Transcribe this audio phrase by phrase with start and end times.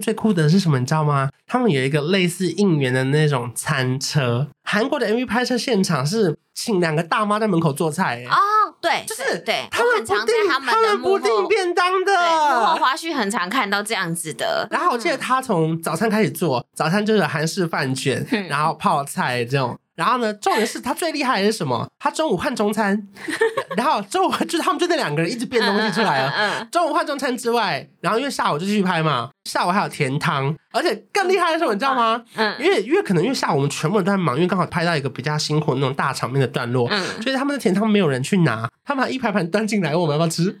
[0.00, 0.78] 最酷的是什么？
[0.78, 1.30] 你知道吗？
[1.46, 4.48] 他们有一个类似应援的那种餐车。
[4.64, 8.26] 韩国的 MV 拍摄现场是请两个大妈在门口做菜、欸。
[8.26, 8.36] 哦，
[8.80, 12.12] 对，就是对，他们不订他，他们不订便当的。
[12.12, 14.66] 幕后花絮很常看到这样子的。
[14.70, 19.78] 然后我记得他从早餐开始做，早餐就是韩式饭卷，然后泡菜这种。
[19.96, 21.86] 然后呢，重点是他最厉害的是什么？
[21.98, 23.00] 他中午换中餐，
[23.76, 26.66] 然后中午就是他们就那两个人一直变东西出来了。
[26.70, 32.22] 中午换中餐之外，然后因为下午就继续拍嘛，下午还有甜汤，而且更厉害的是你知道吗？
[32.34, 40.58] 嗯，因为因为可能因为下午我们全部人都在忙，因为刚好拍到一个比较辛苦的那种大场面的段落，嗯，所以他们的甜汤没有人去拿，他们还一排排端进来问我们要不要吃。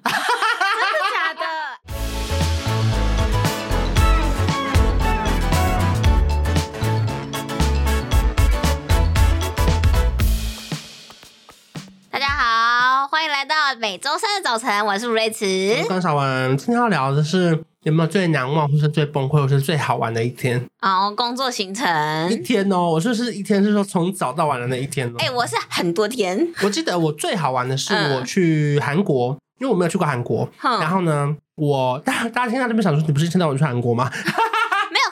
[14.04, 16.58] 周三的早晨，我是瑞慈，我是关韶文。
[16.58, 20.62] 今天要聊的是有没有最难忘，或是最崩溃，或是最好玩的一天？
[20.82, 25.14] 哦，工作行程一天哦，我说是一天，是说从早到晚的那一天哦。
[25.20, 26.46] 哎、欸，我是很多天。
[26.62, 30.46] 我记得我最好玩的是我去韩国，嗯、因为我没有去过韩国。
[30.62, 34.10] 嗯、然后呢，我大大家听到这边想说，你不是一天到晚去韩国吗？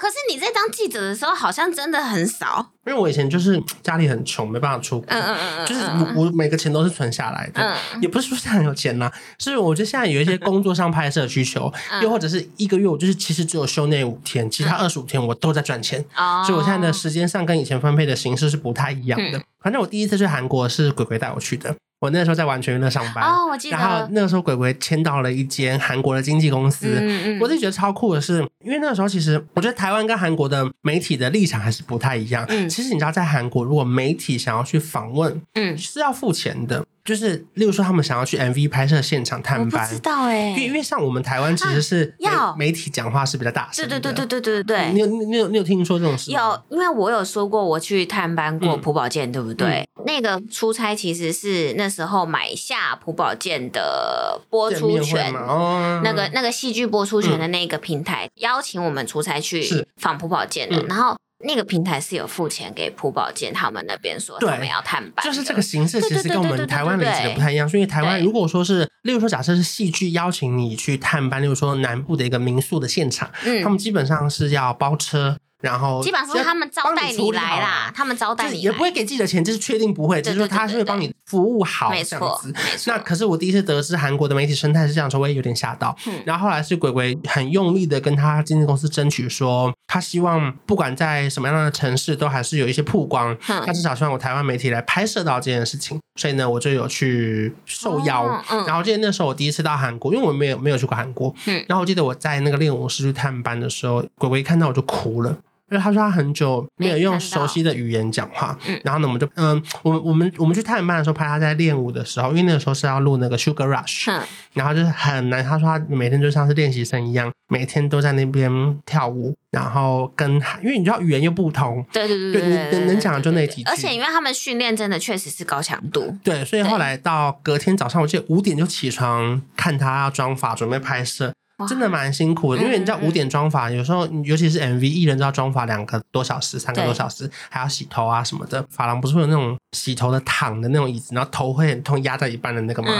[0.00, 2.70] 可是你在当记者的时候，好像真的很少。
[2.84, 5.06] 因为我以前就是家里很穷，没办法出国。
[5.08, 7.62] 嗯嗯嗯就是我我每个钱都是存下来的。
[7.62, 8.02] 嗯。
[8.02, 11.72] 也不是说现在很有钱呐， 是我觉得现在有一些工作上拍摄需求，
[12.02, 16.04] 又或者是一个月我就是其实只有休那五天，其他二十五天我都在赚钱。
[16.16, 16.42] 哦。
[16.44, 19.40] 所以我现在的时间上跟以前分配的形式是不太一样的。
[19.60, 21.74] 反正我第一次去韩国是鬼鬼带我去的。
[22.02, 23.76] 我那时候在完全娱乐上班哦，我记得。
[23.76, 32.44] 然后那个时候鬼鬼签到了一间韩国的经纪公司，嗯嗯，我自己觉得超酷的是，因为那个时候其实我觉得台湾跟韩国的媒体的立场还是不太一样。
[32.48, 36.84] 嗯，其实你知道，在韩国如果媒体想要去访问，嗯，是要付钱的。
[37.04, 44.92] 就是，例如说，他们想要去 MV 拍摄现场探班，我不知道哎、欸，因为因为像我们台湾其实是要媒体讲话是比较大声，对对对对对对对。
[44.92, 46.38] 你有你有你有听说这种事吗？
[46.70, 49.86] 有，因为我有说过我去探班过朴宝剑，对不对？
[49.96, 61.16] 嗯、那个出差其实是那时候买下朴宝剑的播出权，哦、那个那个戏剧播出权的那个平台、嗯、邀请我们出差去访朴宝剑的，嗯、然后。
[61.44, 67.68] 那个平台是有付钱给朴宝剑他们那边说他们要探班，就是这个形式其实跟我们台湾理解的不太一样。
[67.68, 75.36] 所以台湾如果说是，例如说假设是戏剧邀请你去探班，例如说南部的一个民宿的现场，嗯，他们基本上是要包车。
[75.62, 82.52] 然后基本上是他们招待你来啦，他们招待你也不会给自己的钱，这是确定不会，就是说他是会帮你服务好这样子。
[82.86, 85.96] 那可是我第一次得知韩国的媒体生态是这样，说我也有点吓到。
[86.24, 95.98] 然后后来是鬼鬼很用力的跟他经纪公司争取说，他希望不管在什么样的城市都还是有一些曝光，他至少希望我台湾媒体来拍摄到这件事情。
[96.20, 98.24] 所以呢，我就有去受邀。
[98.66, 101.34] 然后记得那时候我第一次到韩国，因为我没有没有去过韩国。
[101.66, 105.34] 然后我记得我在那个练舞室去探班的时候，鬼鬼一看到我就哭了。
[105.72, 114.12] 因为他说他很久没有用熟悉的语言讲话，然后呢，我们就嗯，我们我们我们去探班的时候拍他在练舞的时候，因为那个时候是要录那个 Sugar Rush，
[114.52, 115.42] 然后就是很难。
[115.42, 120.30] 他说他每天就像是练习生一样，每天都在那边跳舞，然后跟
[120.62, 123.70] 因为你知道语言又不同，对对对对，能能讲的就那几句。
[123.70, 131.32] 而且因为他们训练真的确实是高强度，对，所以后来到隔天早上，我记得五点就起床看他要妆发准备拍摄。
[131.66, 138.64] 真的蛮辛苦的，因为你知道五点妆发，有时候尤其是 MV 艺人都要妆发两个多小时、三个多小时，还要洗头啊什么的。
[138.70, 142.90] 发廊不是会有那种洗头的躺的那种椅子，然后头会很痛压在一半的那个吗？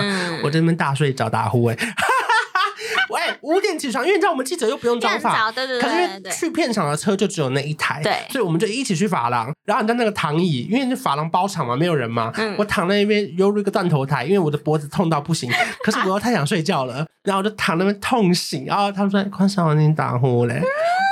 [0.43, 1.77] 我这边大睡着打呼哎。
[3.13, 9.53] 喂，五点起床，因为你知道我们记者又不用妆发，对对对，可是因为去片场的车就只有那一台，对，所以我们就一起去发廊。
[9.65, 15.51] 然后你在那个躺椅，因为是发廊包场嘛，没有人嘛，嗯，我躺在那边犹如一个断头台，因为我的脖子痛到不行，
[15.85, 18.65] 可是我又太想睡觉了，然后我就躺那边痛醒。
[18.67, 20.61] 然后他们说：“关韶文你打呼嘞。”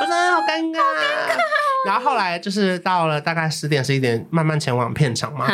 [0.03, 0.79] 我说：“好尴尬。”
[1.87, 5.47] 然后后来就是到了大概十点十一点，慢慢前往片场嘛。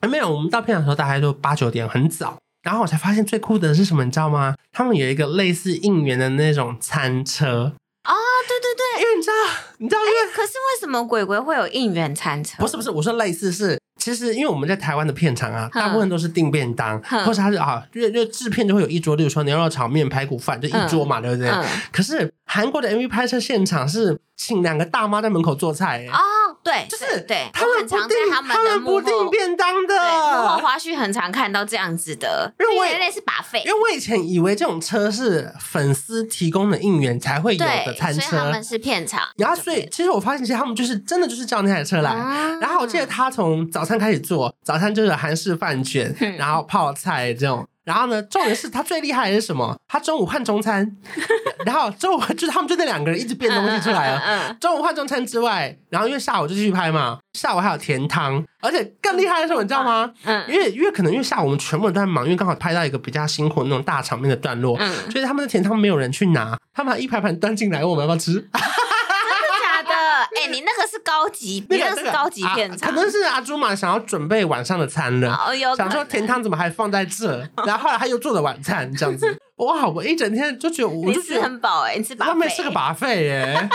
[0.00, 2.36] 还没有，我们到片场的时候大概就八九点，很早。
[2.62, 4.54] 然后我才发现最酷的是什么，你知道吗？
[4.72, 7.72] 他们有一个类似应援的那种餐车。
[8.02, 8.16] 啊、哦，
[8.48, 9.34] 对对对，因为你知道，
[9.78, 12.56] 你知道，因为可是为什么鬼鬼会有应援餐车？
[12.58, 21.50] 不是不是，我说类似是，其实因为我们在台湾的片场啊，大部分都是订便当，或者他是啊，因为因为制片就会有一桌，例如说牛肉炒面、排骨饭，就一桌嘛，嗯、对不对？
[21.50, 26.18] 嗯、可是韩国的 MV 拍摄现场是请两个大妈在门口做菜啊。
[26.18, 33.64] 哦对，就是对，他们常在他们的不定便当的幕后花絮，很常看到这样子的，因为我类似 buffet。
[33.64, 39.22] 因为我以前以为这种车是粉丝提供的应援才会有的餐车，所以他们是片场。
[39.38, 42.12] 然后，所以其实我发现，其实他们就是真的就是叫那台车来。
[42.60, 47.64] 然后我记得他从早餐开始做，早餐就是韩式饭卷，然后泡菜这种。
[47.90, 49.76] 然后呢，重点是他最厉害的是什么？
[49.88, 50.88] 他中午换中餐，
[51.66, 54.56] 然后中午就是他们就那两个人一直变东西出来了。
[54.60, 60.08] 中午换中餐之外，然后因为下午就继续拍嘛，下午还有甜汤，而且更厉害的是什么，你知道吗？
[60.22, 68.48] 嗯，因为因为可能因为下午我们全部人都在忙，因为刚好拍到一个比较辛苦的那种大场面的段落，嗯，所以他们的甜汤没有人去拿，他们还一排盘端进来问我们要不要吃。
[70.40, 83.68] 哎、欸，你那个是高级，那个是高级片场，啊，可能是阿朱玛想要准备晚上的餐了，哦，想说甜汤怎么还放在这，然后后来他又做了晚餐，这样子，哇，我一整天就觉得，我就觉得很饱哎，你吃饱，外面是个 buffet 哎，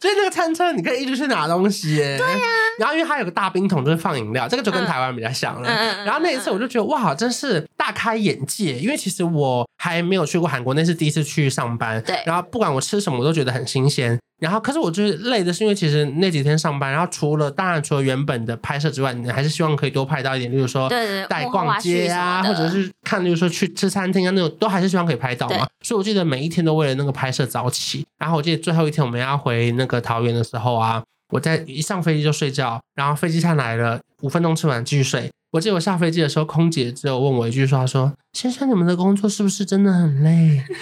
[0.00, 2.46] 所以那个餐车你可以一直去拿东西哎，对呀，
[2.78, 14.18] 然后因为它有个大冰桶，就是放饮料，这个就跟台湾比较像了，嗯、然后那一次我就觉得哇，真是大开眼界，因为其实我还没有去过韩国，那是第一次去上班，对，然后不管我吃什么，我都觉得很新鲜。
[14.38, 20.90] 然后，可是我就是累的是，因为其实那几天上班，然后除了当然除了原本的拍摄之外，你还是希望可以多拍到一点，例如说
[21.26, 25.66] 带逛街啊，或者是看，例如说去吃餐厅啊那种，都还是希望可以拍到嘛。
[25.86, 28.04] 所以我记得每一天都为了那个拍摄早起。
[28.18, 35.30] 然后我记得最后一天我们要回那个桃园的时候啊，我在一上飞机就睡觉，然后飞机上来了，五分钟吃完继续睡。
[35.52, 40.60] 我记得我下飞机的时候，空姐只有问我一句说：“她说先生，你们的工作是不是真的很累？”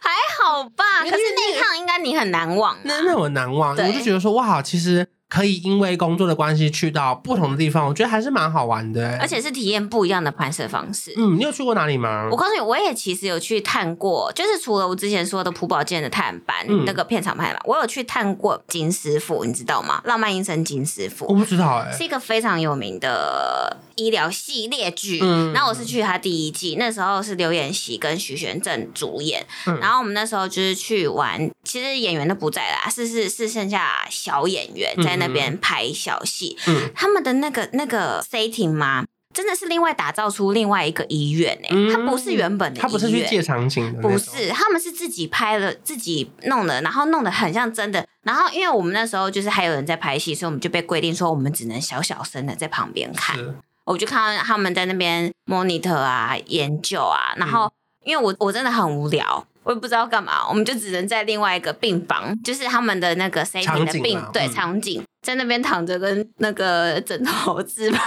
[0.00, 0.10] 还
[0.40, 2.74] 好吧，可是那一趟应该你很难忘。
[2.84, 5.06] 那那我难忘，我就觉得说哇，其实。
[5.32, 11.14] 可以因为工作的关系去到不同的地方，我觉得还是蛮好玩的，而且是体验不一样的拍摄方式。
[11.16, 12.28] 嗯，你有去过哪里吗？
[12.30, 20.02] 我告诉你，我也其实有去探过，就是除了我之前说的朴宝剑的探班、嗯、那个片场拍嘛，我有去探过金师傅，你知道吗？
[20.04, 25.20] 浪漫医生金师傅，我不知道哎、欸，是一个非常有名的医疗系列剧。
[25.22, 35.82] 嗯，然后我是去他第一季，那时候是刘演锡跟徐玄振主演，嗯、然后我们那时候就是去玩，其实演员都不在啦，是是是剩下小演员在那边拍。
[35.92, 39.04] 小戏，嗯，他们的那个那个 setting 吗？
[39.34, 48.06] 真的是另外打造出另外一个医院哎、欸，嗯、它不是原本的医院，他不是去借场景的，不是，他们是自己拍了，自己弄的，然后弄得很像真的。
[48.22, 53.36] 然后因为我们那时候就是还有人在拍戏，所以我们就被规定说我们只能小小声的在旁边看。
[53.84, 57.72] 是我就看到他们在那边 monitor 啊，研究啊，然后、嗯、
[58.04, 59.46] 因为我我真的很无聊。
[59.64, 68.00] 我也不知道干嘛，我们就只能在另外一个病房，就是他们的那个 setting 的病对场景，在那边躺着跟那个枕头自拍，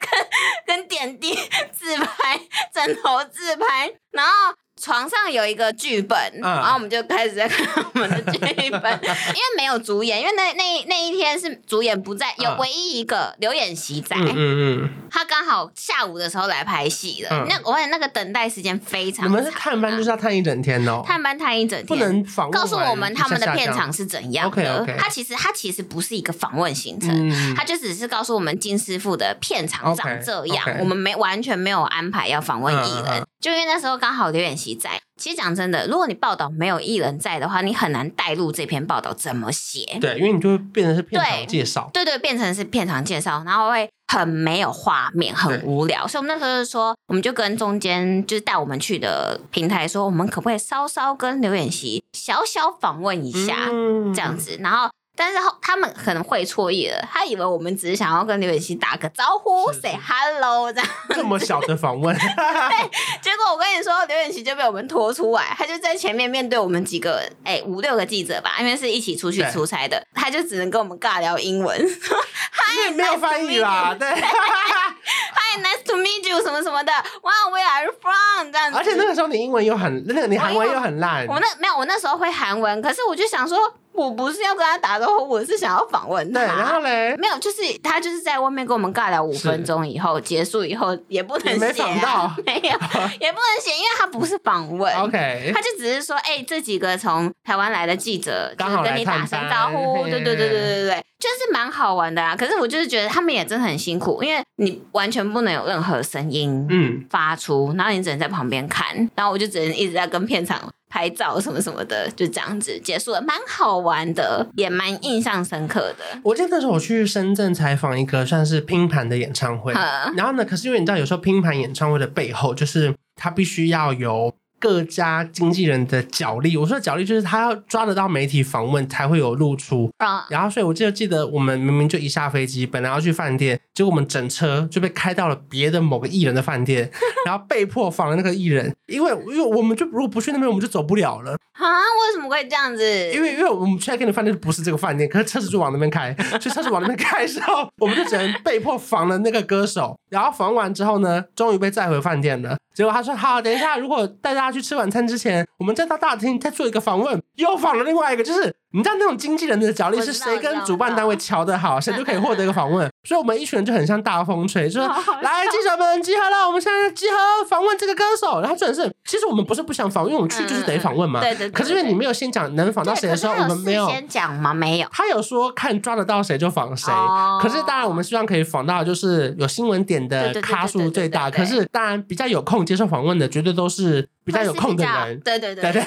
[0.00, 1.34] 跟跟点滴
[1.70, 2.40] 自拍，
[2.72, 4.32] 枕头自拍，然后。
[4.82, 7.64] 床上有一个剧本，嗯、然后我们就开始在看
[7.94, 17.28] 我们的剧本， 因为没有主演，因为那那那一天是主演不在，有唯一一个刘演席在，嗯嗯，他刚好下午的时候来拍戏了。
[17.30, 24.74] 嗯、那我感那个等待时间非常长，我们是探班就是要探一整天哦，探班探一整天，不能访问，告诉我们他们的片场是怎样的。
[24.74, 33.24] OK OK，他其实他其实不是一个访问行程，嗯、他就只是告诉我们金师傅的片场长这样，okay, okay 我们没完全没有安排要访问艺人。
[33.40, 39.98] 就因为那时候刚好刘演锡在，其实讲真的，如果你报道没有艺人在的话，你很难带入这篇报道怎么写。
[40.00, 41.90] 对，因为你就会变成是片场介绍。
[41.92, 46.06] 对对，变成是片场介绍，然后会很没有画面，很无聊。
[46.06, 54.88] 所以我们那时候就说，我们就跟中间就是带我们去的平台说，我们可不可以稍稍跟刘演锡小小访问一下，嗯、这样子，然后。
[55.24, 60.90] 但是他们可能会错意了，他以为我们只是想要跟刘演锡打个招呼，say hello 这样。
[61.10, 62.90] 这么小的访问， 对。
[63.20, 71.80] 结果我跟你说，刘演锡就被我们拖出来，他就在前面面对我们几个，哎、欸，五六个记者吧，因为是一起出去出差的，他就只能跟我们尬聊英文。
[72.52, 74.10] 他也没有翻译啦，对。
[74.10, 76.92] Hi，nice to meet you，什么什么的。
[77.22, 78.50] Wow，where are you from？
[78.50, 78.78] 这样子。
[78.78, 81.24] 而且那个时候你英文又很，那个你韩文又很烂。
[81.28, 83.72] 我那没有，我那时候会韩文，可是我就想说。
[83.92, 86.40] 我不是要跟他打招呼，我是想要访问他。
[86.40, 92.78] 对，然后嘞，没有，就是他就是在外面跟我们尬聊五分钟以后结束以后，也不能写、啊，没， 没有，
[93.20, 94.94] 也不能写，因为他不是访问。
[94.96, 102.34] OK，他就只是说，哎、欸，这几个从台湾来的记者，刚好跟你打声招呼，对对对对对对对，就是蛮好玩的啊。
[102.34, 110.58] 可是我就是觉得他们也真的很辛苦，因为你完全不能有任何声音嗯发出，嗯、然后你只能在旁边看，然后我就只能一直在跟片场。
[110.92, 116.04] 拍照什么什么的，就这样子结束了，蛮好玩的，也蛮印象深刻的。
[116.22, 126.58] 我记得那时候我去深圳采访一个算是拼盘的演唱会，呵然后呢，可是因为你知道，有时候拼盘演唱会的背后，就是他必须要有各家经纪人的角力。
[126.58, 130.26] 我说的角力，就是他要抓得到媒体访问才会有露出啊。
[130.28, 136.90] 然后，所以我记得记得我们明明就一下飞机，本来要去饭店，结果我们整车就被开到了别的某个艺人的饭店，
[137.24, 141.64] 然后被迫访了那个艺人，因为因为我们就如果不去那边，我们就走不了了啊！
[141.64, 142.82] 为什么会这样子？
[143.14, 149.96] 因为因为我们现在跟的饭店不是这个饭店，可是车子就往那边开， 所以车子往那边开的时候，我们就只能被迫访了那个歌手。
[150.10, 152.58] 然后访完之后呢，终于被载回饭店了。
[152.74, 162.90] 结果他说：“好，等一下，如果带大家去吃晚餐之前，我们再到大厅再做一个访问，又访了另外一个，就是。”你知道那种经纪人的角力是谁跟主办单位瞧得好，谁就可以获得一个访问。
[163.06, 164.88] 所以，我们一群人就很像大风吹，就说
[165.22, 171.20] ：“来，记者们集合了，我们现在集合访问这个歌手。”然后，重点是，其实我们不是不想访问，因为我们去就是得访问嘛。
[171.20, 171.50] 对对。
[171.50, 174.52] 可是因为你没有先讲能访到谁的时候，我们没有先讲吗？
[174.52, 174.88] 没有。
[174.92, 176.92] 他有说看抓得到谁就访谁。
[177.40, 181.30] 可是当然，我们希望可以访到就是有新闻点的咖数最大。
[181.30, 185.20] 可是当然，比较有空接受访问的，绝对都是比较有空的人。
[185.20, 185.82] 对对对对。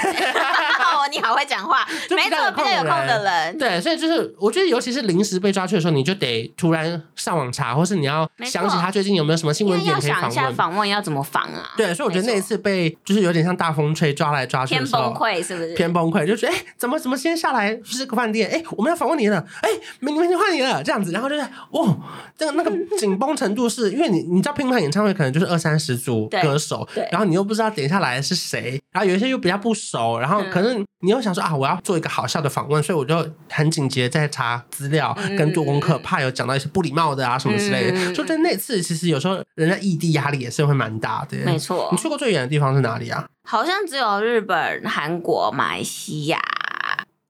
[1.08, 3.58] 你好会讲话， 没错，比较有空的人。
[3.58, 10.32] 对，所以就是我觉得，尤其是临时被抓去的时候，你就得突然上网查，或是你要想起他最近有没有什么新闻点可以访问。
[10.32, 11.72] 想一下访问要怎么访啊？
[11.78, 15.74] 对，所以我觉得那一次被就是有点像大风吹抓来抓去的时候，偏崩溃是不是？
[15.76, 18.50] 偏崩溃，就觉得哎，怎么怎么先下来是个饭店？
[18.50, 19.70] 哎，我们要访问你了，哎，
[20.00, 21.96] 明明天换你了，这样子，然后就是哇，
[22.38, 30.84] 这个那个 紧绷程度是因为你你知道乒乓演唱会可能就是二三十组歌手，然后你又不知道点下来是谁，然后有一些又比较不熟，然后可能。
[31.02, 33.16] 你又想说啊，我要做一个好笑的访问，所以我就
[33.52, 38.12] 很紧急的在查资料跟做功课，怕有讲到一些不礼貌的啊什么之类的。
[38.12, 41.38] 就在那次，其实有时候人家异地压力也是会蛮大的。
[41.46, 43.24] 没错，你去过最远的地方是哪里啊？
[43.44, 46.40] 好像只有日本、韩国、马来西亚，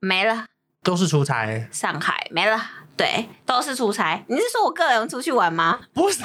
[0.00, 0.46] 没了。
[0.82, 1.68] 都是出差。
[1.70, 2.58] 上海没了。
[2.96, 4.24] 对，都是出差。
[4.28, 5.78] 你是说我个人出去玩吗？
[5.92, 6.18] 不是，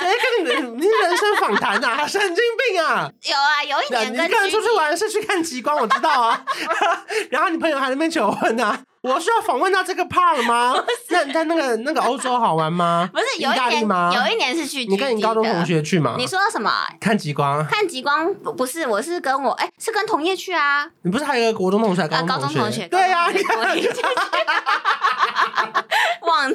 [0.00, 0.60] 跟你的？
[0.60, 2.04] 你人生访谈啊？
[2.08, 3.08] 神经病啊！
[3.22, 6.44] 有啊，有一年跟你个人出去玩是去看极光，我知道啊。
[7.30, 8.80] 然后你朋友还在那边求婚啊。
[9.02, 10.74] 我需要访问到这个 part 吗？
[11.08, 13.08] 那你在那个那个欧洲好玩吗？
[13.12, 14.12] 不是，有一年吗？
[14.14, 16.16] 有一年是去，你跟你高中同学去吗？
[16.18, 16.70] 你说什么？
[17.00, 17.64] 看极光？
[17.66, 18.32] 看极光？
[18.34, 20.86] 不是，我是跟我哎，是跟同业去啊。
[21.02, 22.06] 你不是还有一个国中同学？
[22.08, 22.86] 高中同学？
[22.88, 23.26] 对呀。
[23.26, 23.32] 忘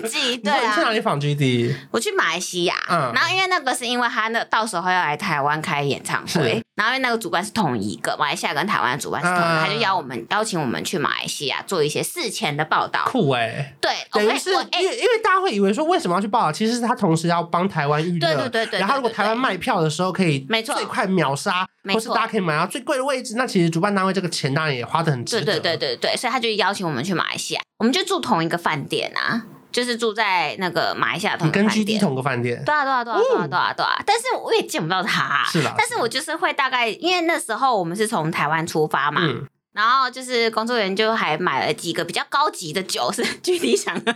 [0.05, 0.67] 记 对啊。
[0.67, 1.75] 你去哪里访 GD？
[1.91, 2.75] 我去马来西亚。
[2.89, 3.11] 嗯。
[3.13, 13.03] 然后因为那个是因为他那到时候要来台湾开演唱会，然后因为那个主办是同一个，马来西亚跟台湾的主办是同一个，他就邀我们邀请我们去马来西亚做一些事前的报道。
[13.07, 13.73] 酷哎。
[13.81, 13.91] 对。
[14.11, 18.27] 等于是因为因为大家会以为说为什么要去报道，其实是他同时要帮台湾预热。
[18.27, 18.79] 对对对对。
[18.79, 25.45] 然后如果台湾卖票的时候可以没错最快秒杀，或是大家可以买到最贵的位置，那其实主办单位这个钱当然也花的很值得。
[25.45, 29.43] 对对对对对，所以他就邀请我们去马来西亚，我们就住同一个饭店啊。
[29.75, 35.75] 就是住在那个马来西亚同跟 GD 同个饭店，对啊对啊对啊对啊对啊对啊，但是我也见不到他，是啦。
[35.77, 44.01] 但是我就是会大概，因为那时候我们是从台湾出发嘛，嗯、然后就是工作人员就还买了几个比较高级的酒，是 GD 想喝。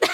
[0.00, 0.08] 对，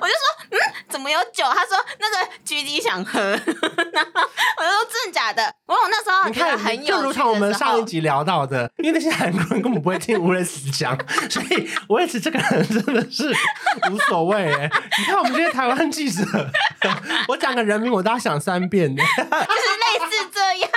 [0.00, 0.56] 我就说，嗯，
[0.88, 1.44] 怎么有酒？
[1.44, 2.16] 他说那个
[2.46, 3.20] GD 想喝，
[3.92, 5.52] 然后我就说真的假的？
[5.66, 10.96] 我那时候你看很有，就如同我们上一集聊到的，因为那些韩国人根本不会听吴瑞慈讲，
[11.28, 13.34] 所以吴瑞慈这个人真的是
[13.90, 14.70] 无所谓哎。
[14.98, 16.22] 你看我们这些台湾记者，
[17.28, 20.70] 我讲个人名我都要想三遍的，就是类似这样，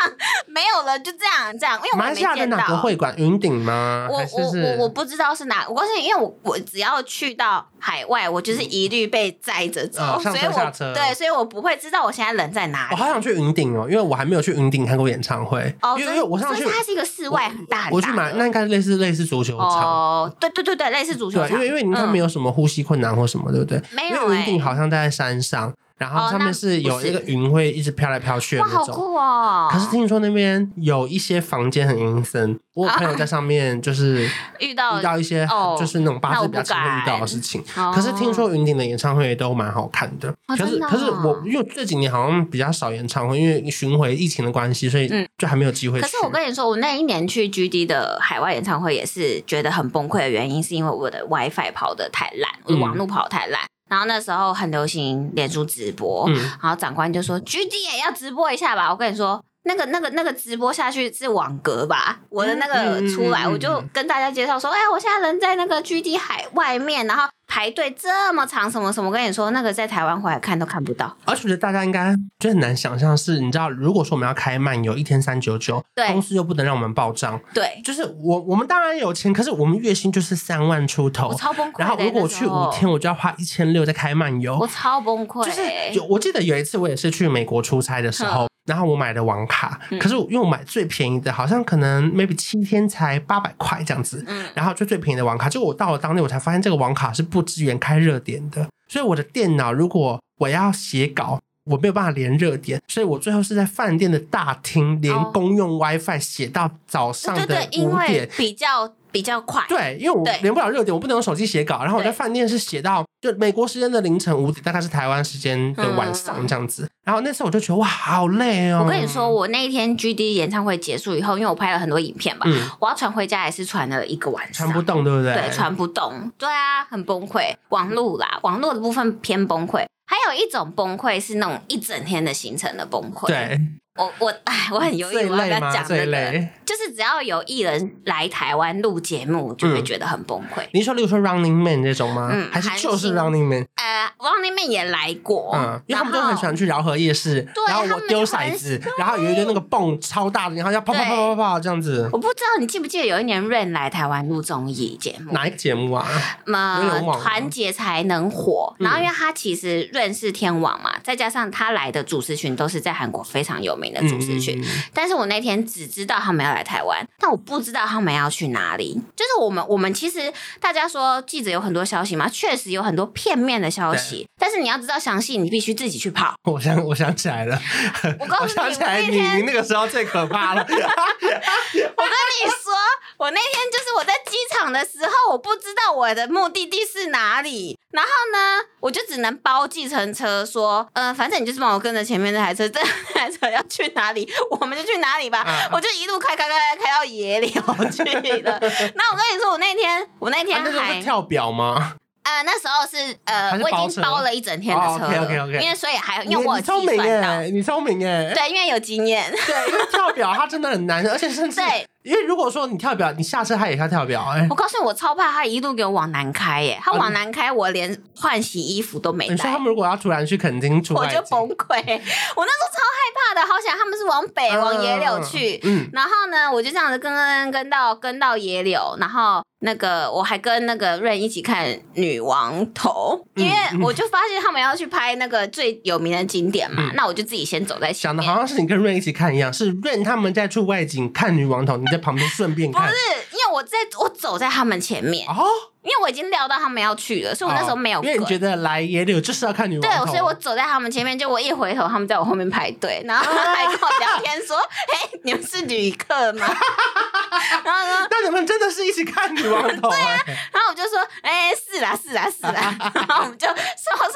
[0.55, 1.75] 没有了就这样这样。
[1.79, 3.13] 因为我马来西亚的哪个会馆？
[3.17, 4.07] 云顶吗？
[4.09, 10.93] 我我我我不知道是哪，我告诉你，因为我我只要去到海外，我就是一律被载着走，上车下车。
[10.93, 12.91] 对，所以我不会知道我现在人在哪里。
[12.91, 14.85] 我好想去云顶哦，因为我还没有去云顶。
[14.85, 17.95] 看过演唱会哦，因为我上去，它是一个室外很大很大。
[17.95, 21.50] 我去买，那应该类似类似足球场哦，对对对对，类似足球场。
[21.50, 23.81] 因为因为你看没有什么呼吸困难或什么，对不对？
[23.89, 25.74] 没有，因为云顶好像在山上。
[25.98, 29.70] 然后上面是有一个云会一直飘来飘去的那种，哇，好酷哦！
[29.72, 35.48] 可是听说那边有一些房间很阴森，我朋友在上面就是 遇到遇到一些
[35.80, 37.64] 就是那种八字比较轻会遇到的事情。
[37.94, 46.02] 可是听说云顶的演唱会都蛮好看的，可是可是我因为这几年好像比较少演唱会，因为巡回疫情的关系，所以就还没有机会。
[46.02, 53.62] 可是我跟你说，我那一年去 GD 的海外演唱会也是觉得很崩溃的原因，是因为我的 WiFi 跑的太烂，我的网络跑得太烂。
[53.89, 59.44] 然后那时候很流行脸书直播，嗯、然后长官就说：“GD 也要直播一下吧。”我跟你说。
[59.65, 62.19] 那个、那个、那个直播下去是网格吧？
[62.29, 71.17] 我的那个出来，我就跟大家介绍说：“哎，我现在人在那个 GD 海外面，然后排队这么长，什么什么。”我跟你说，那个在台湾回来看都看不到。
[71.25, 81.79] 而且我觉得大家应该就很难想象，是你知道，如果说我们要开漫游，一天三九九，公司又不能让我们报账，对，就是我我们当然有钱，可是我们月薪就是三万出头，我超崩溃。
[81.79, 85.43] 然后如果我去五天，我就要花一千六在开漫游，我超崩溃。
[85.43, 85.62] 就是
[85.93, 88.48] 有，我记得有一次我也是去美国出差的时候。
[88.65, 94.25] 然后我买的网卡，可是我因为我买最便宜的，好像可能 maybe 七天才八百块这样子。
[94.53, 98.67] 然后就最便宜的网卡，结果我到了当地，我才发现这个网卡是不支援开热点的。
[98.88, 108.93] 所以我的电脑如果我要写稿，我没有办法连热点，所以我最后是在饭店的大厅连公用 WiFi 写到早上的五点，对对对，因为比较。
[109.15, 111.81] 比较快，对，因为我连不了热点，我不能用手机写稿。
[111.81, 116.84] 然后我在饭店是写到就美国时间的凌晨五点，大概是台湾时间的晚上这样子。
[116.84, 118.84] 嗯、然后那次我就觉得哇，好累哦。
[118.84, 125.34] 我跟你说，我那一天 GD 演唱会结束以后，因为我拍了很多影片嘛，嗯、我要传回家也是传了一个晚上，传不动，对不对？
[125.34, 127.55] 对，传不动，对啊，很崩溃。
[127.69, 129.86] 网络啦，网络的部分偏崩溃。
[130.05, 133.27] 还有一种崩溃是那种一整天的行程的崩溃。
[133.27, 133.59] 对。
[133.98, 136.32] 我我哎，我很犹豫我要不要讲这个，
[136.66, 140.68] 就是只要有艺人来台湾录节目，就会觉得很崩溃。
[140.74, 142.30] 你说，例如说 Running Man 这种吗？
[142.30, 143.66] 嗯，还是就是 Running Man？
[143.75, 152.10] 呃，Running Man 也来过，嗯，因为他们都很喜欢去饶河夜市，然后我丢骰子，然后有一个那个泵超大的，然后要啪啪啪啪啪这样子。
[152.12, 156.06] 我不知道你记不记得有一年 Rain 来台湾录综艺节目，哪一个节目啊？
[156.46, 158.75] 呃，团结才能火。
[158.80, 164.63] 然后因为他其实 Rain 是天王嘛，再加上他来的主持群都是在韩国非常有名的主持群。
[164.94, 168.94] 但是我那天只知道他们要来台湾，但我不知道他们要去哪里。
[169.15, 174.27] 就是我们，我们其实大家说记者有很多消息嘛，确实有很多片面的消息。
[174.38, 176.36] 但是你要知道详细，你必须自己去跑。
[176.44, 177.60] 我想，我想起来了，
[178.20, 180.62] 我告诉你， 我想起来，你你那个时候最可怕了。
[180.62, 182.74] 我跟你说，
[183.18, 192.80] 我那天就是我在机场的时候，我不知道我的目的地是哪里，然后呢，我就只能包计程车，说，呃，反正你就是帮我跟着前面那台车，这
[193.13, 194.27] 台车要去哪里？
[194.51, 197.50] 我们就去哪里吧，啊、我就一路开开开开开到野柳
[197.91, 198.03] 去
[198.41, 198.60] 了。
[198.96, 201.96] 那我跟你说，我那天我那天还、啊、那是跳表吗？
[202.24, 205.60] 呃，那时候是呃，是我已经包了一整天的车了，哦、okay, okay, okay.
[205.62, 211.88] 因为所以还因为我聪明耶，你聪明耶，对，因为有经验，对，因为跳表它真的很难，而且甚至对。
[212.05, 219.33] 因为如果说你跳表，你下车他也要跳表，哎，我告诉你，我超怕他一路给我往南开，耶，他往南开，我连换洗衣服都没带。
[219.33, 221.75] 你说他们如果要突然去垦丁出，我就崩溃。
[221.79, 238.15] 我那时候超害怕的，好想他们是往北往野柳去，嗯，然后呢，我就这样子跟跟跟到跟到野柳，然后那个我还跟那个 Rain 一起看女王头，因为我就发现他们要去拍那个最有名的景点嘛，那我就自己先走在前面。
[238.15, 242.70] 讲的好像是你跟 Rain 一起看一样，是 Rain 他们在出外景看女王头，你在旁边顺便。
[242.70, 242.86] 不是，
[243.32, 245.46] 因为我在我走在他们前面哦，
[245.85, 248.03] 因为我已经料到他们要去了，所以我那时候没有。
[248.03, 250.05] 因为你觉得来野柳就是要看女王头。
[250.05, 254.57] 对，所以我走在他们前面，就我一回头，他们在我后面排队，然后还跟我聊天说
[254.91, 256.48] ：“哎，你们是旅客吗？”
[257.63, 260.19] 然后说：“那你们真的是一起看女王头？”对啊，
[260.51, 262.75] 然后我就说：“哎，是啦，是啦，是啦。
[263.07, 263.53] ”然后我们就稍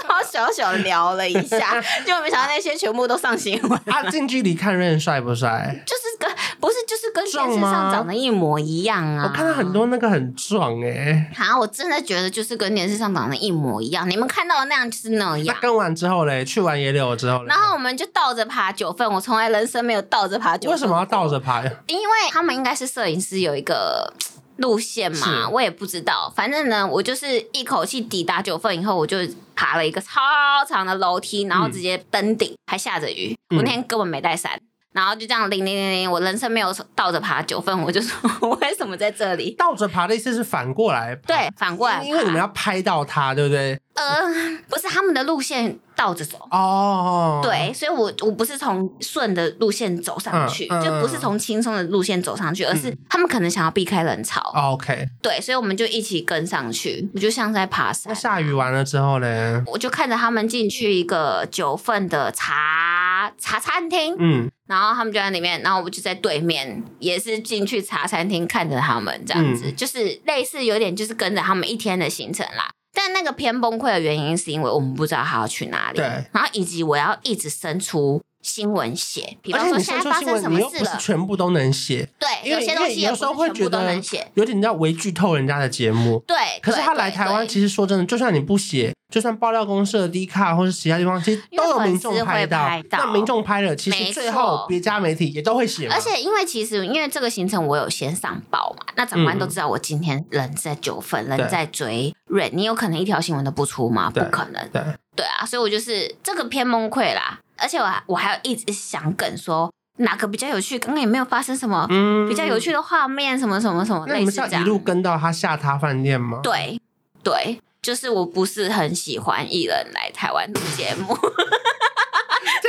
[0.08, 3.80] 稍小小聊了一下，就没想到那些全部都上新闻。
[3.86, 5.84] 他近距离看 Rain 帅不帅？
[5.86, 8.40] 就是跟不是就是跟电视上长得一模。
[8.40, 9.26] 模一样啊！
[9.26, 14.10] 我看到很多那个很壮哎、欸，好，我真的觉得就是跟电视上长得一模一样。
[14.10, 15.46] 你们看到的那样就是那样。
[15.46, 19.12] 那跟完之后嘞，去完野柳之后，然后我们就倒着爬九份。
[19.12, 20.72] 我从来人生没有倒着爬九份。
[20.72, 21.62] 为什么要倒着爬？
[21.88, 24.14] 因为他们应该是摄影师有一个
[24.58, 26.32] 路线嘛，我也不知道。
[26.36, 29.18] 反正呢，我就是一口气抵达九份以后，我就
[29.56, 30.22] 爬了一个超
[30.68, 33.38] 长的楼梯，然后直接登顶，嗯、还下着雨。
[33.56, 34.60] 我那天根本没带伞。
[34.92, 39.54] 然后就这样零零零零，我人生没有倒着爬九份，我就说 我为什么在这里？
[39.58, 43.80] 倒着爬的意思是反过来，对，反过来，因为你们要拍到它，对不对？
[43.94, 44.26] 呃，
[44.68, 54.40] 不是他们的路线倒着走哦，对，所以我我不是从顺的路线走上去，嗯嗯、就不是从轻松的路线走上去，而是他们可能想要避开人潮。
[54.56, 58.14] 哦、OK，对，所以我们就一起跟上去，我就像在爬山。
[58.14, 59.62] 那下雨完了之后呢？
[59.68, 64.50] 我就看着他们进去一个九份的茶茶餐厅，嗯。
[64.70, 72.70] 然后他们就在里面，然后我就在对面，也是进去茶餐厅看着他们这样子，嗯、就是类似有点就是跟着他们一天的行程啦。
[72.94, 78.22] 但那个偏崩溃的原因是因为我们不知道他要去哪里，对然后以及我要一直生出。
[78.42, 82.08] 新闻写，比方说现在发生什么事了，全部都能写。
[82.18, 84.02] 对，有些东西有时候会觉得
[84.34, 86.24] 有点叫微剧透人家的节目。
[86.28, 92.70] 对，可是他来台湾，其实说真的，就算你不写，就算爆料公社、D 卡或是其他地方，其实都有民众拍到。
[92.92, 95.88] 那民众拍了，其实最后别家媒体也都会写。
[95.90, 104.10] 而且因为其实因为这个行程我有先上报嘛，那长官都知道我今天人在九份，人在追 Rain，你有可能一条新闻都不出吗？
[104.10, 104.70] 不可能。
[104.72, 104.82] 对
[105.16, 107.40] 对啊，所以我就是这个偏崩溃啦。
[107.58, 109.70] 而且我还我还要一直想梗说
[110.00, 111.88] 哪个比较有趣，刚刚也没有发生什么
[112.28, 114.48] 比较有趣的画面，什么什么什么类似这样。
[114.48, 116.40] 那你们是要一路跟到他下榻饭店吗？
[116.44, 116.80] 对
[117.24, 121.18] 对，就是我不是很喜欢艺人来台湾录节目。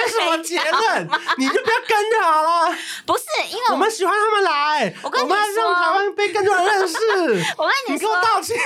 [0.08, 1.08] 什么结论？
[1.38, 2.76] 你就不要跟就好了。
[3.06, 6.96] 不是，因为我，我们喜欢他们来，我，跟你说，我们要让台湾被更多人认识。
[7.58, 8.56] 我跟你说，你给我道歉，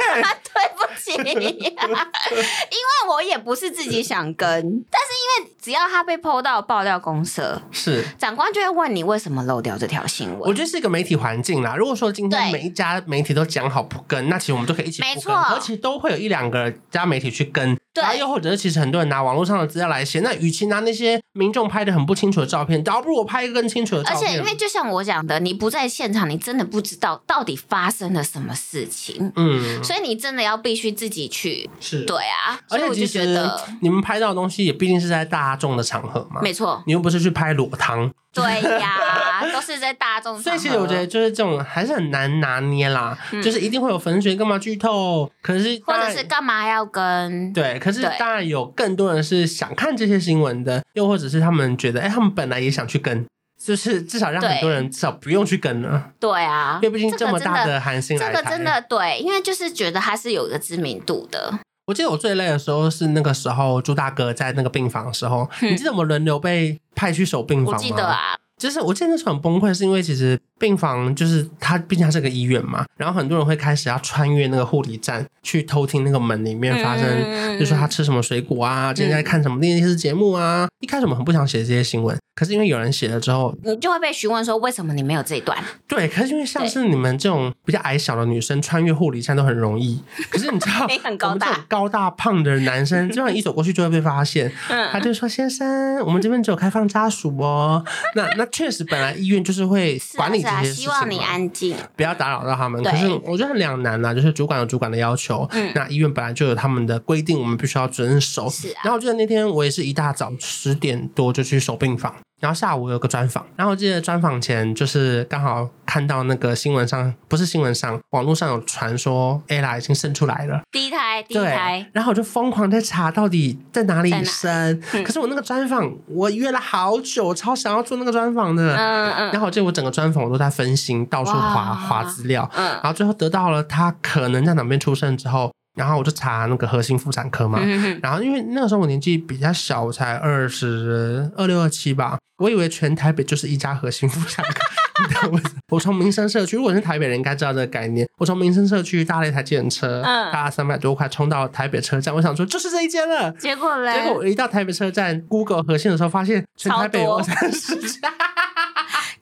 [0.52, 1.12] 对不起。
[1.14, 10.40] 因为我也不是自己想跟，但是因为只要他被 PO 到爆料公社，是长官就会问你为什么漏掉这条新闻。
[10.40, 11.74] 我觉得是一个媒体环境啦。
[11.76, 17.76] 如果说今天每一家媒体都讲好不跟，那其实我们都可以一起不跟，而且都会有一两个家媒体去跟。
[18.02, 24.20] 然后又或者是其实很多人拿网络上的资料来写，那与其拿那些民众拍的很不清楚的照片，倒不如我拍一个更清楚的照片。
[24.20, 29.32] 而且因为就像我讲的，你不在现场，你真的不知道到底发生了什么事情。
[29.36, 31.68] 嗯，所以你真的要必须自己去。
[31.80, 32.58] 是，对啊。
[32.70, 33.38] 而且其实
[33.80, 36.40] 你们拍到的东西也毕竟是在大众的场合嘛。
[36.42, 36.82] 没错。
[36.86, 38.10] 你又不是去拍裸汤。
[38.34, 40.38] 对呀，都是在大众。
[40.40, 53.24] 所以其实我觉得就是这种还是很难拿捏啦，嗯、就是一定会有粉水干嘛剧透，可是或者是干嘛要跟对，可是当然有更多人是想看这些新闻的，又或者是他们觉得哎，他们本来也想去跟，
[53.62, 56.10] 就是至少让很多人至少不用去跟了。
[56.18, 61.58] 对啊，因为毕竟这么大的韩星来这个真的对，因为就是觉得他是有一个知名度的。
[61.86, 67.78] 我记得我最累的时候是那个时候朱大哥在那个病房的时候，嗯、你记得我们轮流被派去守病房吗？
[67.78, 68.36] 我记得啊。
[68.56, 80.64] 就是我记得那时候很崩溃，是因为其实病房就是它，毕竟它是个医院嘛，然后很多人会开始要穿越那个护理站去偷听那个门里面发生，嗯、就说他吃什么水果啊，今天在看什么电视节目啊。
[80.64, 82.16] 嗯、一开始我们很不想写这些新闻。
[82.34, 85.56] 可是因为有人写了之后，你就会被询问说，为什么你没有这一段？
[85.86, 90.02] 对，可是因为像是你们这种比较矮小的女生穿越护理站都很容易。
[90.30, 94.50] 可是你知道，你 很高大，高大胖的男生，这样一走过去就会被发现。
[94.68, 97.84] 嗯，他就说：“先生，我们这边只有开放家属哦。”
[98.16, 102.82] 那那确实，本来医院就是会 管理这些事情，希望你安静，不要打扰到他们。
[102.82, 108.48] 可是我觉得很两难呐，就是主管有主管的要求，嗯，那医院本来就有他们的规定，我们必须要遵守。
[108.48, 108.80] 是啊。
[108.84, 112.14] 然后我记得那天我也是一大早十点多就去守病房。
[112.40, 121.86] 然后下午有个专访，然后我记得专访前就是刚好看到那个新闻上，不是新闻上，网络上有传说 Ella 已经生出来了，第一胎，第一胎。
[121.92, 124.78] 然后我就疯狂在查到底在哪里生。
[125.04, 128.76] 可是我那个专访我约了好久，我超想要做那个专访的。
[128.76, 129.32] 嗯嗯。
[129.32, 132.50] 然后我记得我整个专访我都在分心，到处划划资料。
[132.54, 132.66] 嗯。
[132.66, 135.50] 然后最后得到了他可能在哪边出生之后。
[135.74, 144.60] 然后我就查那个核心妇产科嘛，嗯、然后因为那个时候我年纪比较小，我才二十二六二七吧，我以为全台北就是一家核心妇产科。
[145.70, 148.08] 我从民生社区，如果是台北人应该知道这个概念。
[148.16, 153.28] 我从民生社区搭了一台计程车，嗯，搭了三百多块冲到台北车站，我想说就是这一间了。
[153.32, 153.92] 结果嘞？
[153.92, 158.08] 结果我一到台北车站，Google 核心的时候，发现全台北有三十家。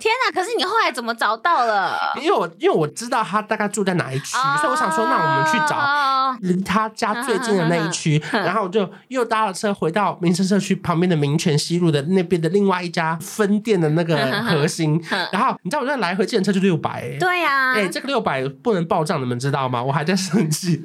[0.03, 0.33] 天哪！
[0.35, 1.97] 可是你后来怎么找到了？
[2.21, 8.21] 因为我因为我知道他大概住在哪一区，哦、所以我想说，那我们去找离他家最近的那一区。
[8.33, 15.01] 嗯、 然后我就又搭了车回到民生社区旁边的民权西路的那边的另外一家分店的那个核心。
[15.12, 17.17] 嗯、然后你知道我这来回计程车就六百哎。
[17.21, 17.75] 对呀。
[17.75, 19.81] 哎，这个六百不能报账，你们知道吗？
[19.81, 20.83] 我还在生气。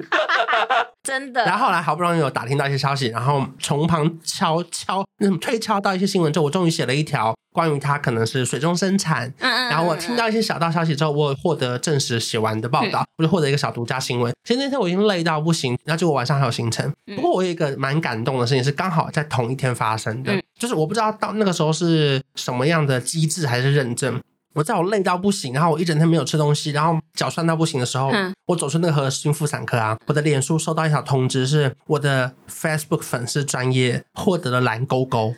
[1.02, 1.44] 真的。
[1.44, 7.34] 然后后来好不容易有打听到一些消息，然后从旁敲敲那什么推敲到一些新闻之后，我终于写了一条。
[7.50, 14.32] 关于他可能是水中生产，嗯嗯，然后我听到一些小道消息之后，我获得证实写完的报道，嗯、我就获得一个小独家新闻。
[14.44, 16.92] 其实那天我已经累到不行，然后结果晚上还有行程。
[17.16, 24.20] 不过我有一个蛮感动的事情是刚好在同一天发生的，嗯、就是我不知道到那个时候是什么样的机制还是认证。
[24.54, 35.34] 我在我累到不行，然后我一整天没有吃东西，然后脚酸到不行的时候，嗯、我走出那个核心妇产科啊，我的脸书收到一条通知，是我的 Facebook 粉丝专业获得了蓝勾勾。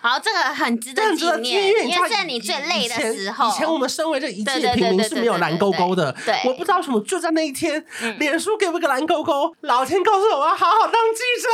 [0.00, 6.12] 好，这个很值得纪念，因为在你最累的时候，以前我们身为这一介平民是没有蓝勾勾的。
[6.24, 7.84] 对，我不知道什么，就在那一天，
[8.18, 11.48] 脸书给我个蓝勾勾，老天告诉我，我要好好当记者。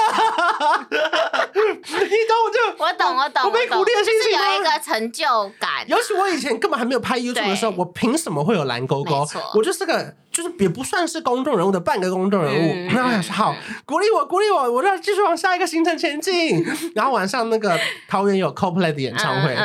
[2.05, 5.25] 你懂我就，我懂我懂，我被鼓励的心情有一个成就
[5.59, 5.85] 感。
[5.87, 9.27] 尤其我以前根本还没有拍 YouTube 的时候，我凭什么会有蓝勾勾？
[9.55, 10.15] 我就是个。
[10.35, 13.55] 就是也不算是公众人物的半个公众人物， 那我想说好，
[13.87, 16.63] 鼓励我，鼓励我，我就要继续往下一个行程前进。
[16.93, 19.57] 然后晚上那个桃园有 Coldplay 的演唱会，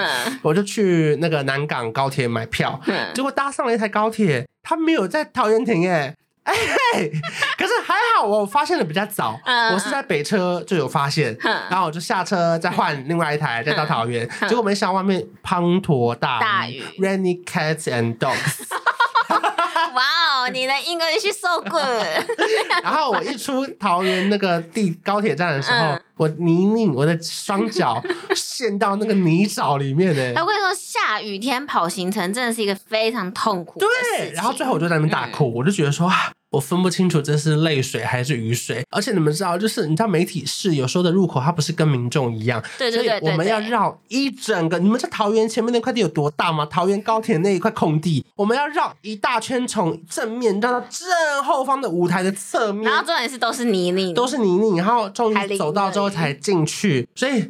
[0.43, 2.79] 我就去那个南港高铁买票，
[3.15, 6.53] 结果搭上了一台高铁，他没有在桃园停耶， 哎，
[7.57, 9.39] 可是还好我发现的比较早，
[9.73, 18.65] 我是在北车就有发现，然后我就下车再换另外一台再到桃园，结果没想到外面滂沱大雨，Rainy cats and dogs。
[20.51, 21.81] 你的英文是 so good。
[22.83, 28.01] 然后我一出桃园那个地高铁站的时候，嗯、我泥泞，我的双脚
[28.35, 30.41] 陷到那个泥沼里面呢。
[30.41, 33.85] 我跟你说，下雨天跑行程真的是一个非常痛苦的。
[34.17, 36.09] 对，然后最后我就在那边大哭，嗯、我就觉得说，
[36.49, 38.83] 我分不清楚这是泪水还是雨水。
[38.89, 44.79] 而且你们知道，就是你知道媒体室有时候的入口，它不是跟民众一样，对对对，所以我们要绕一整个。
[44.79, 46.65] 你们知道桃园前面那块地有多大吗？
[46.65, 52.89] 桃园高铁那一块空地，我们要绕一大圈，从正面绕到正后方的舞台的侧面。
[52.89, 57.07] 然后重点是都是泥泞，都是泥泞，然后终于走到之后才进去。
[57.15, 57.49] 所以，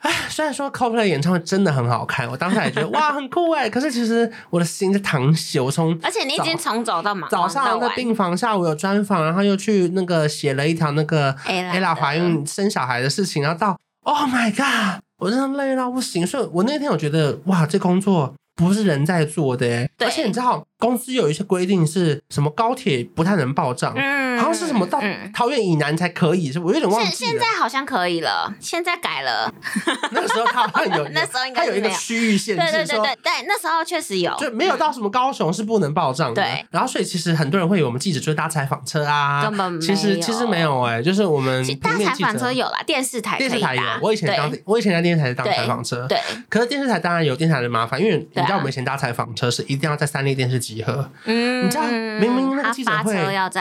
[0.00, 5.60] 哎，虽然说 Coldplay 演唱会真的很好看，我当时也觉得哇很酷哎，可是其实我的心在淌血。
[5.60, 16.24] 我从 而且你已经从早到晚早上在病房，下午有专访，然后又去那个写了一条那个 Ella 怀孕生小孩的事情，然后到 Oh my God，我真的累到不行。
[16.24, 20.64] 所以我那天我觉得哇，这工作不是人在做的哎，而且你知道。
[20.84, 25.00] 公司有一些规定，是什么高铁不太能报账，嗯，好像是什么到
[25.32, 27.14] 桃园以南才可以，是我有点忘记了。
[27.14, 29.52] 现在好像可以了，现在改了。
[30.12, 36.42] 那个时候他好像有， 那时候应该有一个区域限制，对对对对，对，那时候确实有，就没有到什么高雄是不能报账的。
[36.42, 39.80] 对，然后所以其实很多人会以为我们记者就是搭采访车啊，根本。
[39.80, 43.82] 其实其实没有哎，就是我们搭采访车有啦，电视台电视台有。
[44.00, 46.18] 我以前当我以前在电视台是当采访车，对。
[46.48, 51.66] 可是电视台当然有电视台的麻烦，因为你知道我们以前搭采访车是一定要在三立电视集合，嗯。
[51.66, 53.14] 你知道，明明那个记者会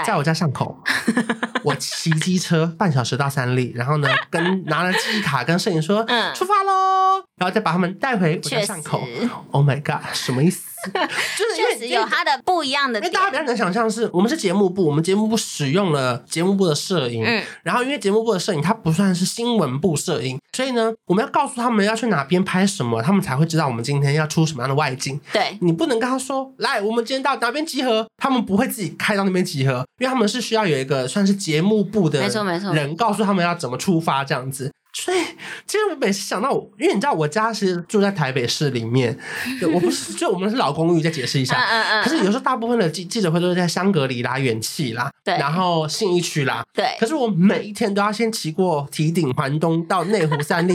[0.06, 0.63] 在我家巷口，
[1.64, 9.02] 我骑机车半小时到三立，然后呢，跟拿了记忆卡跟摄影说，嗯，出发喽，然后再把他们带回我家巷口。
[9.52, 10.73] Oh my god，什么意思？
[10.92, 25.20] 就是确实有它的不一样的，因为大家比较能想象是，我们是节目部，我们节目部使用了节目部的摄影，嗯，然后因为节目部的摄影它不算是新闻部摄影，所以呢，我们要告诉他们要去哪边拍什么，他们才会知道我们今天要出什么样的外景。
[25.32, 34.72] 对，你不能跟他说，来，我们今天到哪边集合，他们不会自己开到那边集合，因为他们是需要有一个算是节目部的，没错没错，人告诉他们要怎么出发这样子。
[34.96, 35.18] 所以，
[35.66, 39.18] 其实我每次想到我，因为你知道我家是住在台北市里面，
[39.74, 41.56] 我不是，就我们是老公寓，再解释一下。
[41.56, 42.04] 嗯嗯嗯。
[42.04, 46.96] 可是有时候大部分的记记者会都是在香格里拉、远气啦，对，然后信义区啦，对。
[47.00, 50.74] 可是我每一天都要先骑过提顶环东到内湖三立，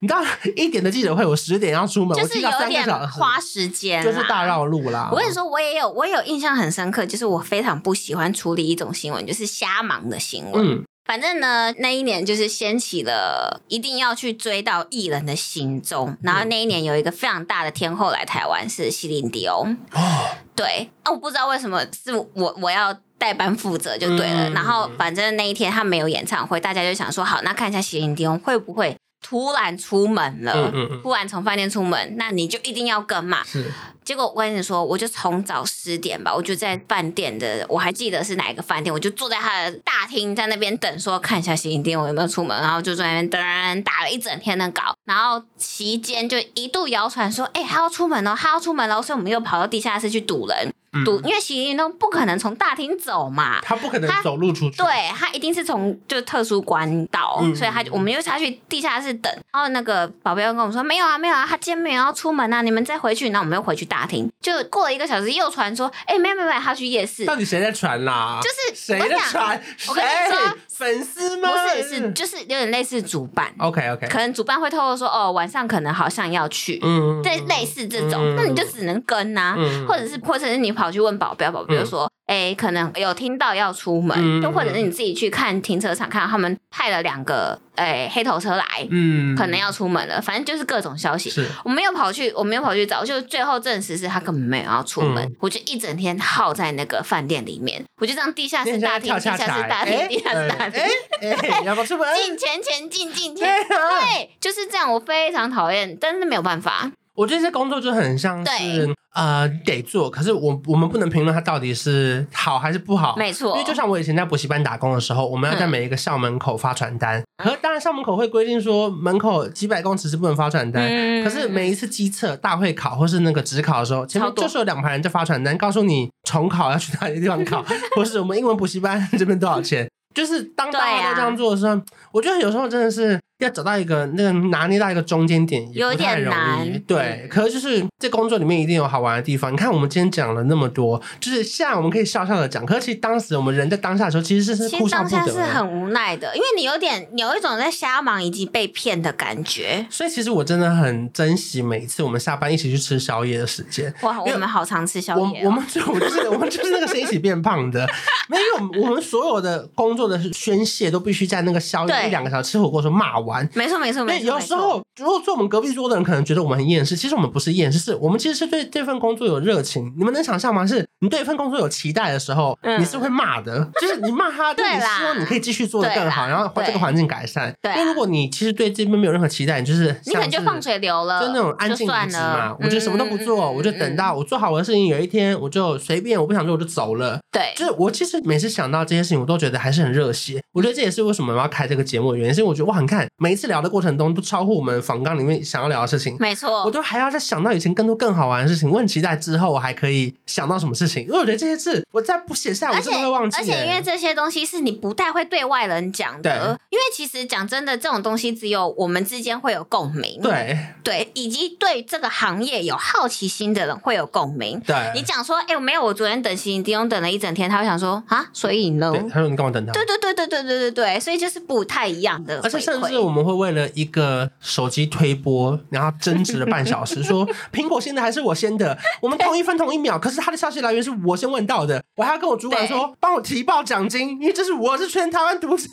[0.00, 0.24] 你知道
[0.56, 5.10] 一点的记者会，我十点要出门，就是有点花时间，就是大绕路啦。
[5.12, 10.66] 我跟你说，我也有我也有印象很深刻，就是我非常不喜欢处理一种新闻，就是瞎忙的新闻。
[10.66, 10.84] 嗯。
[11.04, 16.16] 反正呢，那一年就是掀起了一定要去追到艺人的行踪。
[16.22, 19.76] 然后那一年有一个非常大的天后来台湾，是席琳迪翁。
[19.92, 24.48] 哦，对，啊，我不知道为什么是我我要代班负责就对了。
[24.48, 33.42] 嗯、然后反正那一天他没有演唱会，大家就想说，好，那看一下席琳迪翁会不会突然出门了，嗯嗯嗯突然从饭店出门，那你就一定要跟嘛。
[33.44, 33.72] 是。
[34.04, 50.74] 结果我跟你说，我就从早十点吧，我就在饭店的，我还记得是哪一个饭店，我就坐在他的大厅，在那边等，说看一下席琳迪翁有没有出门，然后就在那边等，打了一整天的稿，然后期间就一度谣传说，哎、欸，他要出门了，他要出门了，所以我们又跑到地下室去堵人。
[51.04, 68.38] 堵，因为席琳都不可能从大厅走嘛，他不可能走路出去，对，他一定是从就是特殊关道，嗯、所以他就我们又下去地下室等，然后那个保镖跟我们说没有啊没有啊，他今天没有要出门啊，你们再回去，然后我们又回去大厅，就过了一个小时又传说，哎、欸，没有没有没有，他去夜市，到底谁在传啦？
[68.42, 69.62] 就是谁在传？
[69.88, 71.48] 我跟你说，粉丝吗？
[71.48, 81.62] 不是，是就是有点类似主办，OK OK，可能主办会透露说，哦，晚上可能好像要去，嗯，对，类似这种，嗯、那你就只能跟呐、啊，嗯、或者是或者是你跑去问保镖保。
[81.62, 90.18] 比如说，哎、欸，可能有听到要出门，又、嗯、或者是你自己去看停车场，看到他们派了两个哎、欸、黑头车来，嗯，可能要出门了。
[90.18, 91.30] 反正就是各种消息。
[91.62, 95.22] 我没有跑去，我没有跑去找，就最后证实是他根本没有要出门。
[95.22, 100.80] 嗯、我就一整天耗在那个饭店里面，我就这样地下室大厅，地下室大厅，地下室大厅，
[101.20, 102.08] 哎，要不出门？
[102.16, 104.90] 进前前进进前，对，就是这样。
[104.90, 106.90] 我非常讨厌，但是没有办法。
[107.22, 113.14] 我觉得这工作就很像是呃得做，可是我我们不能评论它到底是好还是不好。
[113.16, 120.82] 没错，因为就像我以前在补习班打工的时候，我们要在每一个校门口发传单，可是当然校门口会规定说门口几百公尺是不能发传单，
[121.22, 129.88] 可是每一次机测大会考或是那个职考的时候，前面就是有两排人在发传单，告诉你重考要去哪些地方考， 或是我们英文补习班 这边多少钱。
[130.12, 131.80] 就是当大家都这样做的时候，
[132.12, 133.18] 我觉得有时候真的是。
[133.44, 136.82] 要找到一个那个拿捏到一个中间点也有点难。
[136.86, 139.52] 对，可是就是这工作里面一定有好玩的地方。
[139.52, 145.10] 你看我们今天讲了那么多，就是现在我们可以笑笑的讲，可是其实当时我们人在当下的时候，其实是是哭笑不得。
[145.10, 149.86] 其实当下是很无奈的，因为你有点有一种在瞎忙以及被骗的感觉。
[149.90, 153.92] 所以其实我真的很珍惜每一次我们下班一起去吃宵夜的时间。
[154.02, 155.42] 哇，我们好常吃宵夜。
[155.42, 157.86] 我我们就我就是我们就是那个是一起变胖的，
[158.28, 163.31] 没有我们所有的工作的宣泄都必须在那个宵夜一两个小时吃火锅的时候骂完。
[163.54, 164.26] 没错没错没错。
[164.26, 169.92] 有时候，如果坐我们隔壁桌的人可能觉得我们很厌世，其实我们不是厌世，是我们其实是对这份工作有热情。
[169.96, 170.66] 你们能想象吗？
[170.66, 177.52] 是你对一份工作有期待的时候，嗯、你是会骂的， 就是你骂他，对，你希望你可以继续做的更好，然后这个环境改善。
[177.60, 182.56] 对，因为如果你其实对这边没有任何期待，你就是你可能就放水流了，就那种安静离职嘛。
[182.60, 187.18] 我就什么都不做，我就等到我做好我的事情，有一天我就随便，我不想做我就走了。
[187.30, 190.40] 对，就是我其实每次想到这些事情，我都觉得还是很热血。
[190.52, 196.16] 我觉得这也是为什么我要开这个节目的原因，是因为我觉得哇，你看每一次聊的过程中都超乎我们访纲里面想要聊的事情。
[196.18, 198.68] 没错，我都还要再想到以前更多更好玩的事情。
[198.68, 203.36] 我很期待之后我还可以想到什么事情，因为我觉得这些字我再不写下来，我真的会忘记。
[203.38, 210.20] 而且因为这些东西是你不太会对外人讲的，因为其实讲真的，这种东西只有我们之间会有共鸣。
[210.20, 214.60] 对对，以及对这个行业有好奇心的人会有共鸣。
[214.66, 218.92] 对，你讲说，哎、欸，我没有，我昨天等席迪翁等了一整天，他会想说啊，所以呢？
[219.12, 219.72] 他说你干嘛等他？
[219.72, 222.40] 对对对对对对对对，所以就是不太一样的。
[222.42, 228.76] 而且甚至我们会为了一个手机推播，然后争执了半小时， 说苹果先的还是我先的？
[229.00, 235.68] 我们同一分同一秒，可是他的消息来源是我先问到的，我还要跟我主管说帮我提报奖金，因为这是我是全台湾独家。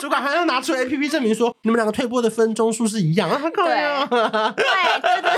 [0.00, 4.06] 主管还要拿出 APP 证明说你们两个推播的分钟数是一样，他靠呀！
[4.06, 4.64] 对
[5.00, 5.32] 对对，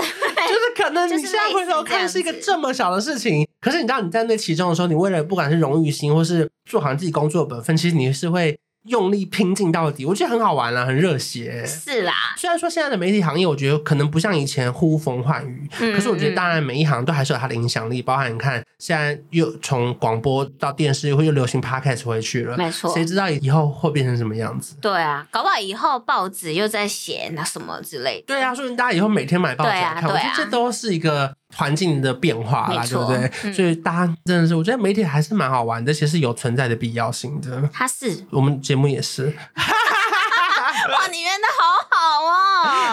[0.47, 8.57] 就是可能你现在回头看是一个这么小的事情，可是你知道你在那其中的时候，你为了不管是荣誉心或是做好自己工作的本分，其实你是会。
[8.87, 11.65] 用力拼尽到底，我觉得很好玩啦，很热血。
[11.65, 18.01] 是啦，虽然说现在的媒体行业，我觉得可能不像以前呼风唤雨，嗯、可是我觉得当然每一行都还是有它的影响力。
[18.01, 22.55] 包含你看，现在又从广播到电视，又会又流行 podcast 回去了。
[22.57, 24.75] 没错，谁知道以后会变成什么样子？
[24.81, 28.25] 对啊，搞不好以后报纸又在写那什么之类的。
[28.27, 31.35] 对啊，说明大家以后每天买报纸看，啊啊、我觉得这都是一个。
[31.55, 33.31] 环境的变化啦，错对不对？
[33.43, 37.69] 嗯、所以大家真的是，我觉得媒体还是蛮好玩的，其实是有存在的必要性的。
[37.71, 39.33] 它是，我们节目也是。
[40.87, 42.29] 哇，你圆的好好哦！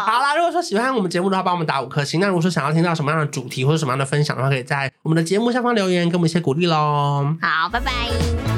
[0.06, 2.20] 好啦，如果说喜欢我们节目的话，帮我们打五颗星。
[2.20, 7.36] 那如果说想要听到什么样的主题或者什么样的分享的话，可以在我们的节目下方留言，给我们一些鼓励喽。
[7.42, 8.51] 好，拜拜。